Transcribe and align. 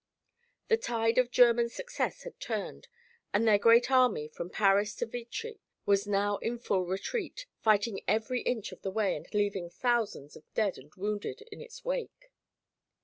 The 0.67 0.77
tide 0.77 1.19
of 1.19 1.29
German 1.29 1.69
success 1.69 2.23
had 2.23 2.39
turned 2.39 2.87
and 3.35 3.47
their 3.47 3.59
great 3.59 3.91
army, 3.91 4.27
from 4.27 4.49
Paris 4.49 4.95
to 4.95 5.05
Vitry, 5.05 5.59
was 5.85 6.07
now 6.07 6.37
in 6.37 6.57
full 6.57 6.87
retreat, 6.87 7.45
fighting 7.61 7.99
every 8.07 8.41
inch 8.41 8.71
of 8.71 8.81
the 8.81 8.89
way 8.89 9.15
and 9.15 9.31
leaving 9.31 9.69
thousands 9.69 10.35
of 10.35 10.51
dead 10.55 10.79
and 10.79 10.91
wounded 10.95 11.43
in 11.51 11.61
its 11.61 11.85
wake. 11.85 12.31